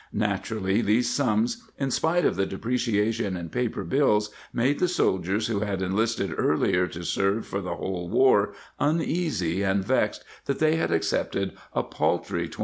Naturally 0.13 0.81
these 0.81 1.07
sums, 1.11 1.61
in 1.77 1.91
spite 1.91 2.25
of 2.25 2.35
the 2.35 2.47
depreciation 2.47 3.37
in 3.37 3.49
paper 3.49 3.83
bills, 3.83 4.31
made 4.51 4.79
the 4.79 4.87
soldiers 4.87 5.45
who 5.45 5.59
had 5.59 5.79
enlisted 5.83 6.33
earlier 6.35 6.87
to 6.87 7.03
serve 7.03 7.45
for 7.45 7.61
the 7.61 7.75
whole 7.75 8.09
war 8.09 8.55
uneasy 8.79 9.61
and 9.61 9.85
vexed 9.85 10.23
that 10.45 10.57
they 10.57 10.75
had 10.77 10.91
accepted 10.91 11.53
a 11.73 11.83
paltry 11.83 12.49
$20. 12.49 12.55